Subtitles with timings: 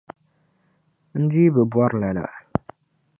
[1.19, 2.23] N dii bi bori lala.